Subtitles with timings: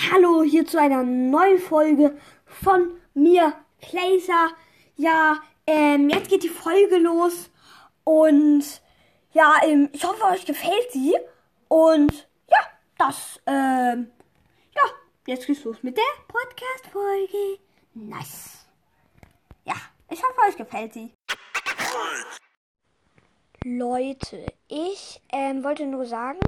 [0.00, 4.50] Hallo hier zu einer neuen Folge von mir, Placer.
[4.94, 7.50] Ja, ähm, jetzt geht die Folge los
[8.04, 8.62] und
[9.32, 11.16] ja, ähm, ich hoffe, euch gefällt sie.
[11.66, 12.58] Und ja,
[12.96, 14.12] das, ähm,
[14.72, 14.82] ja,
[15.26, 17.58] jetzt geht's los mit der Podcast-Folge.
[17.94, 18.68] Nice.
[19.64, 19.74] Ja,
[20.10, 21.12] ich hoffe, euch gefällt sie.
[23.64, 26.38] Leute, ich ähm, wollte nur sagen,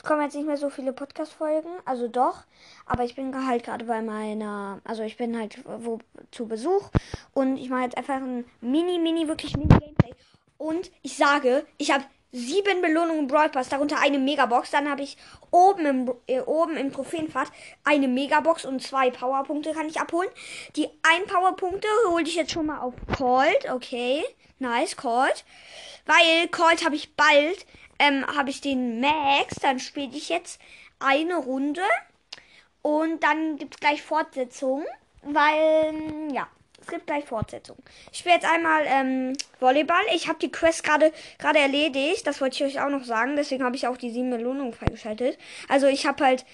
[0.00, 2.44] es kommen jetzt nicht mehr so viele Podcast-Folgen, also doch,
[2.86, 5.98] aber ich bin halt gerade bei meiner, also ich bin halt wo
[6.30, 6.88] zu Besuch
[7.34, 10.14] und ich mache jetzt einfach ein Mini, Mini, wirklich Mini Gameplay.
[10.56, 14.70] Und ich sage, ich habe sieben Belohnungen Brawl Pass, darunter eine Megabox.
[14.70, 15.18] Dann habe ich
[15.50, 17.48] oben im, äh, oben im Trophäenpfad
[17.84, 20.30] eine Megabox und zwei Powerpunkte kann ich abholen.
[20.76, 23.70] Die ein Powerpunkte hole ich jetzt schon mal auf Cold.
[23.70, 24.24] Okay,
[24.60, 25.44] nice, Cold.
[26.06, 27.66] Weil Cold habe ich bald
[28.00, 29.54] ähm, habe ich den Max.
[29.62, 30.60] Dann spiele ich jetzt
[30.98, 31.82] eine Runde.
[32.82, 34.84] Und dann gibt es gleich Fortsetzung.
[35.22, 35.94] Weil,
[36.32, 36.48] ja,
[36.80, 37.76] es gibt gleich Fortsetzung.
[38.10, 40.02] Ich spiele jetzt einmal ähm, Volleyball.
[40.14, 42.26] Ich habe die Quest gerade gerade erledigt.
[42.26, 43.36] Das wollte ich euch auch noch sagen.
[43.36, 45.38] Deswegen habe ich auch die sieben Belohnungen freigeschaltet.
[45.68, 46.46] Also ich habe halt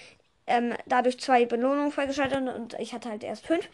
[0.47, 3.69] ähm, dadurch zwei Belohnungen freigeschaltet und ich hatte halt erst fünf.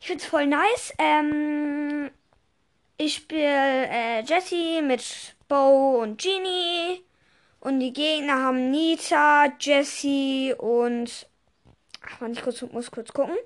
[0.00, 0.94] Ich finde es voll nice.
[0.98, 2.10] Ähm,
[2.96, 7.02] ich spiele äh, Jessie mit Bo und Genie.
[7.60, 11.28] Und die Gegner haben Nita, Jessie und.
[12.06, 13.36] Ach man, ich kurz, muss kurz gucken.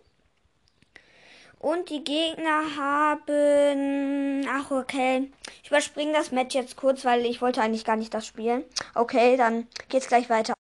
[1.58, 4.44] Und die Gegner haben.
[4.48, 5.30] Ach, okay.
[5.62, 8.64] Ich überspringe das Match jetzt kurz, weil ich wollte eigentlich gar nicht das spielen.
[8.94, 10.54] Okay, dann geht's gleich weiter.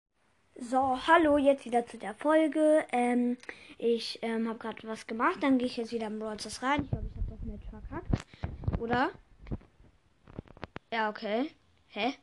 [0.54, 2.84] So, hallo, jetzt wieder zu der Folge.
[2.92, 3.36] Ähm,
[3.78, 6.84] ich ähm, habe gerade was gemacht, dann gehe ich jetzt wieder im Brawlers rein.
[6.84, 8.80] Ich glaube, ich habe das Match verkackt.
[8.80, 9.10] Oder?
[10.92, 11.50] Ja, okay.
[11.88, 12.14] Hä?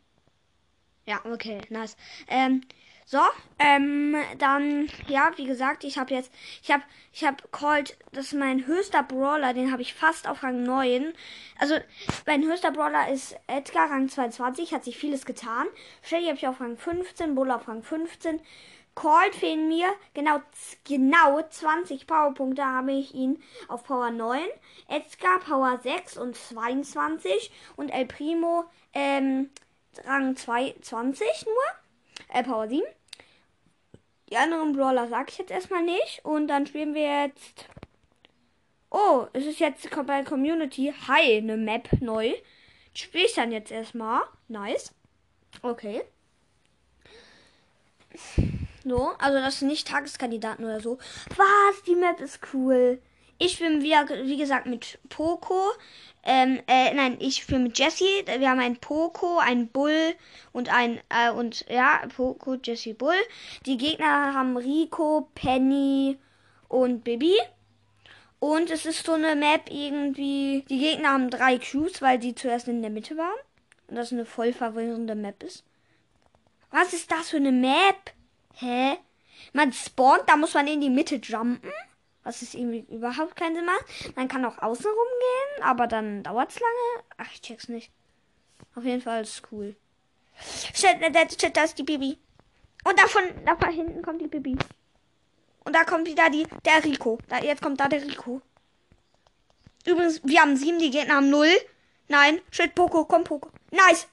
[1.08, 1.98] Ja, okay, nice.
[2.28, 2.62] Ähm,
[3.03, 3.17] so,
[3.58, 8.34] ähm, dann, ja, wie gesagt, ich habe jetzt, ich habe, ich habe Colt, das ist
[8.34, 11.14] mein höchster Brawler, den habe ich fast auf Rang 9.
[11.58, 11.80] Also,
[12.28, 15.66] mein höchster Brawler ist Edgar, Rang 22, hat sich vieles getan.
[16.04, 18.39] Shelly habe ich auf Rang 15, Bull auf Rang 15.
[18.99, 20.42] Colt fehlen mir genau,
[20.83, 24.42] genau 20 Powerpunkte habe ich ihn auf Power 9.
[24.89, 29.52] Edgar Power 6 und 22 und El Primo, ähm,
[30.04, 32.36] Rang 22 nur.
[32.36, 32.83] Äh, Power 7.
[34.32, 36.20] Die anderen Brawler sage ich jetzt erstmal nicht.
[36.26, 37.70] Und dann spielen wir jetzt.
[38.89, 42.33] Oh, es ist jetzt bei Community Hi, eine Map neu.
[42.93, 44.23] Spiele ich dann jetzt erstmal.
[44.49, 44.93] Nice.
[45.61, 46.04] Okay.
[48.89, 50.98] So, also das sind nicht Tageskandidaten oder so.
[51.38, 51.83] Was?
[51.86, 53.00] Die Map ist cool.
[53.38, 55.72] Ich bin wie, wie gesagt mit Poco.
[56.23, 58.04] Ähm, äh, nein, ich spiele mit Jesse.
[58.26, 60.16] Wir haben einen Poco, einen Bull
[60.52, 63.16] und ein, äh, und ja, Poco, Jesse, Bull.
[63.67, 66.17] Die Gegner haben Rico, Penny
[66.67, 67.38] und Bibi.
[68.39, 70.66] Und es ist so eine Map irgendwie.
[70.67, 73.39] Die Gegner haben drei Qs, weil die zuerst in der Mitte waren.
[73.88, 75.64] Und das eine voll verwirrende Map ist.
[76.72, 78.14] Was ist das für eine Map?
[78.59, 78.97] Hä?
[79.53, 81.71] Man spawnt, da muss man in die Mitte jumpen
[82.30, 84.15] was es irgendwie überhaupt keinen Sinn macht.
[84.15, 87.05] Man kann auch außen rumgehen, aber dann dauert es lange.
[87.17, 87.92] Ach, ich check's nicht.
[88.75, 89.75] Auf jeden Fall ist cool.
[90.73, 90.98] Shit,
[91.42, 92.19] shit, da ist die Bibi.
[92.83, 94.58] Und davon, da hinten kommt die Bibi.
[95.65, 97.17] Und da kommt wieder die, der Rico.
[97.27, 98.42] Da, jetzt kommt da der Rico.
[99.86, 101.52] Übrigens, wir haben sieben, die Gegner haben null.
[102.08, 103.49] Nein, shit, Poco, komm, Poco.
[103.71, 104.08] Nice.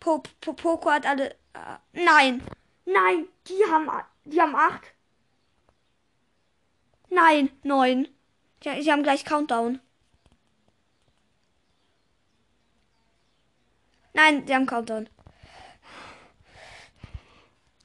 [0.00, 1.30] Po, po, Poco hat alle.
[1.54, 2.42] Äh, nein.
[2.86, 3.90] Nein, die haben,
[4.24, 4.92] die haben acht.
[7.10, 8.08] Nein, neun.
[8.62, 9.80] Ja, sie haben gleich Countdown.
[14.14, 15.08] Nein, sie haben Countdown.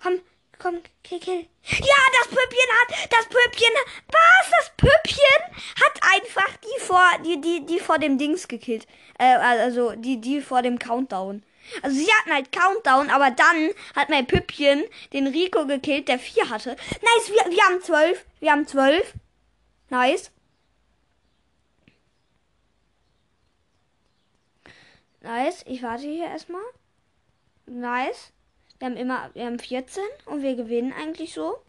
[0.01, 0.21] Komm,
[0.57, 1.47] komm, kill, kill.
[1.63, 3.73] Ja, das Püppchen hat, das Püppchen,
[4.07, 4.51] was?
[4.51, 8.87] Das Püppchen hat einfach die vor, die, die, die vor dem Dings gekillt.
[9.19, 11.43] Äh, also, die, die vor dem Countdown.
[11.81, 14.83] Also sie hatten halt Countdown, aber dann hat mein Püppchen
[15.13, 16.71] den Rico gekillt, der vier hatte.
[16.71, 18.25] Nice, wir, wir haben zwölf.
[18.39, 19.13] Wir haben zwölf.
[19.89, 20.31] Nice.
[25.21, 25.63] Nice.
[25.67, 26.61] Ich warte hier erstmal.
[27.65, 28.31] Nice.
[28.79, 31.61] Wir haben immer, wir haben 14 und wir gewinnen eigentlich so.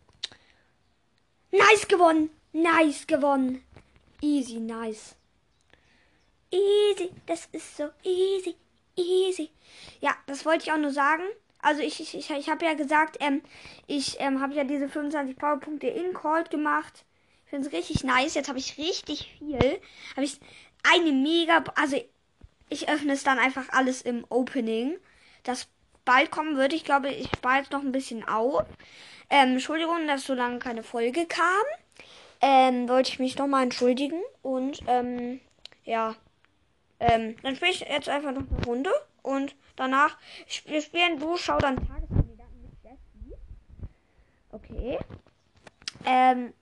[1.51, 2.31] Nice gewonnen.
[2.53, 3.63] Nice gewonnen.
[4.23, 5.15] Easy, nice.
[6.51, 7.11] Easy.
[7.27, 8.57] Das ist so easy.
[9.03, 9.51] Easy.
[10.01, 11.23] Ja, das wollte ich auch nur sagen.
[11.61, 13.43] Also ich, ich, ich, ich habe ja gesagt, ähm,
[13.87, 17.05] ich ähm, habe ja diese 25 Powerpunkte in Call gemacht
[17.53, 18.35] finde es richtig nice.
[18.35, 19.81] Jetzt habe ich richtig viel.
[20.17, 20.41] Habe ich
[20.83, 21.63] eine mega.
[21.75, 22.03] Also
[22.71, 24.97] ich öffne es dann einfach alles im Opening.
[25.43, 25.69] Das
[26.07, 26.73] bald kommen wird.
[26.73, 28.65] Ich glaube, ich spare jetzt noch ein bisschen auf.
[29.29, 31.47] Ähm, Entschuldigung, dass so lange keine Folge kam.
[32.41, 34.23] Ähm, wollte ich mich nochmal entschuldigen.
[34.41, 35.41] Und, ähm,
[35.85, 36.17] ja.
[37.03, 38.91] Ähm, dann spiele ich jetzt einfach noch eine Runde.
[39.23, 40.17] Und danach,
[40.67, 43.35] wir spielen du, schau dann Tageskandidaten mit Jessie.
[44.51, 44.99] Okay.
[46.07, 46.53] Ähm,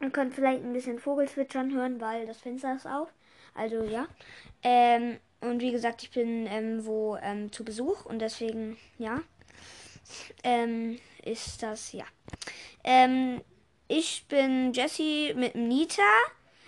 [0.00, 3.12] ihr könnt vielleicht ein bisschen Vogelzwitschern hören, weil das Fenster ist auf.
[3.54, 4.06] Also, ja.
[4.62, 9.20] Ähm, und wie gesagt, ich bin ähm, wo ähm, zu Besuch und deswegen, ja,
[10.42, 12.04] ähm, ist das, ja.
[12.82, 13.40] Ähm,
[13.86, 16.02] ich bin Jesse mit Nita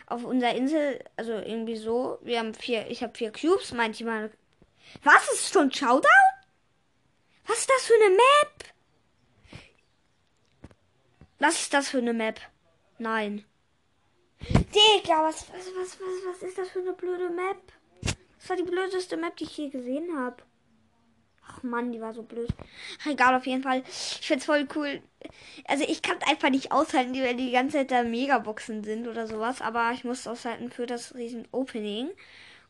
[0.07, 2.19] auf unserer Insel, also irgendwie so.
[2.23, 4.31] Wir haben vier, ich habe vier Cubes, manchmal.
[5.03, 6.11] Was ist schon Showdown?
[7.47, 8.65] Was ist das für eine Map?
[11.39, 12.41] Was ist das für eine Map?
[12.99, 13.45] Nein.
[14.41, 17.61] Digga, was, was, was, was, was ist das für eine blöde Map?
[18.39, 20.37] Das war die blödeste Map, die ich je gesehen habe.
[21.49, 22.49] Ach Mann, die war so blöd.
[23.09, 23.83] Egal, auf jeden Fall.
[23.87, 25.01] Ich find's voll cool.
[25.67, 29.61] Also ich kann einfach nicht aushalten, die, die ganze Zeit da Megaboxen sind oder sowas.
[29.63, 32.11] Aber ich muss aushalten für das riesen Opening.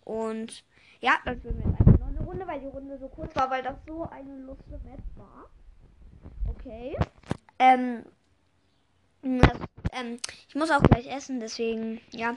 [0.04, 0.64] Und
[1.00, 3.62] ja, dann spielen wir einfach noch eine Runde, weil die Runde so kurz war, weil
[3.62, 5.50] das so eine lustige Map war.
[6.48, 6.96] Okay.
[7.58, 8.04] Ähm,
[9.22, 9.58] das,
[9.92, 10.18] ähm,
[10.48, 12.36] ich muss auch gleich essen, deswegen, ja,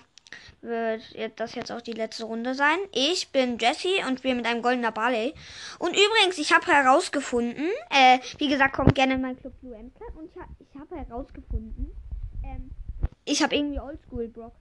[0.62, 2.78] wird das jetzt auch die letzte Runde sein.
[2.94, 5.34] Ich bin Jessie und wir mit einem goldener Barley.
[5.80, 10.16] Und übrigens, ich habe herausgefunden, äh, wie gesagt, kommt gerne in meinen Club Blue Club.
[10.16, 11.92] Und ich, ha ich habe herausgefunden,
[12.44, 12.72] ähm,
[13.26, 14.56] ich habe irgendwie Oldschool Brock.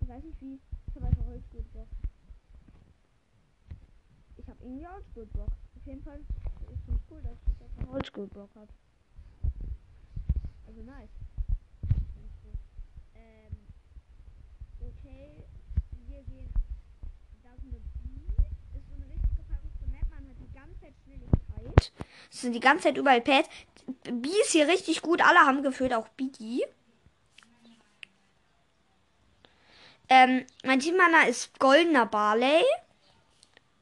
[0.00, 0.60] Ich weiß nicht wie.
[0.88, 1.88] Ich habe einfach Oldschool Brock.
[4.36, 5.52] Ich habe irgendwie Oldschool Brock.
[5.76, 8.68] Auf jeden Fall ist es cool, dass ich einfach Oldschool Brock habe.
[10.66, 11.10] Also nice.
[13.14, 13.56] Ähm,
[15.10, 15.30] okay,
[16.08, 16.52] wir gehen.
[17.42, 18.78] Da ist eine Bee.
[18.78, 20.08] Ist so eine richtige verrückte Map.
[20.10, 21.92] Man hat die ganze Zeit Schnelligkeit.
[22.30, 23.48] Es sind die ganze Zeit überall Pads.
[24.04, 25.20] Bee ist hier richtig gut.
[25.20, 26.64] Alle haben gefühlt auch Biggie.
[30.08, 32.64] Ähm, mein Teammanager ist goldener Barley.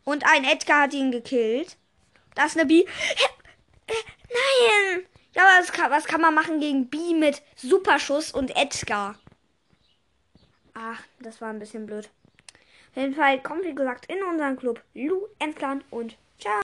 [0.05, 1.77] Und ein Edgar hat ihn gekillt.
[2.35, 2.87] Da ist eine Bee.
[3.89, 5.07] Nein!
[5.35, 9.19] Ja, was kann, was kann man machen gegen B mit Superschuss und Edgar?
[10.81, 12.09] Ach, das war ein bisschen blöd.
[12.91, 16.63] Auf jeden Fall kommt, wie gesagt, in unseren Club Lu Entclan und ciao.